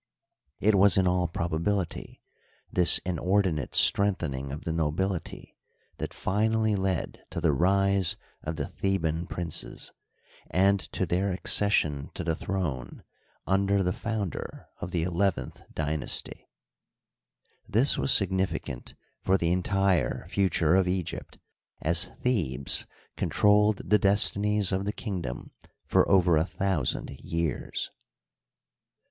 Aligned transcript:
It 0.59 0.73
was 0.73 0.97
in 0.97 1.05
all 1.07 1.27
probability 1.27 2.23
this 2.73 2.99
mordinate 3.05 3.75
strength 3.75 4.21
ening 4.21 4.51
of 4.51 4.63
the 4.63 4.73
nobility 4.73 5.55
that 5.99 6.11
finally 6.11 6.75
led 6.75 7.21
to 7.29 7.39
the 7.39 7.51
rise 7.51 8.15
of 8.41 8.55
the 8.55 8.65
Theban 8.65 9.27
princes, 9.27 9.91
and 10.49 10.79
to 10.93 11.05
their 11.05 11.31
accession 11.31 12.09
to 12.15 12.23
the 12.23 12.33
throne 12.35 13.03
under 13.45 13.83
the 13.83 13.93
founder 13.93 14.65
of 14.79 14.89
the 14.89 15.03
eleventh 15.03 15.61
dynasty. 15.71 16.49
This 17.69 17.95
was 17.99 18.11
significant 18.11 18.95
for 19.21 19.37
the 19.37 19.51
entire 19.51 20.27
future 20.29 20.73
of 20.73 20.87
Egypt, 20.87 21.37
as 21.79 22.09
Thebes 22.23 22.87
con 23.17 23.29
trolled 23.29 23.91
the 23.91 23.99
destinies 23.99 24.71
of 24.71 24.85
the 24.85 24.93
kingdom 24.93 25.51
for 25.85 26.09
over 26.09 26.37
a 26.37 26.43
thousand 26.43 27.11
years. 27.19 27.91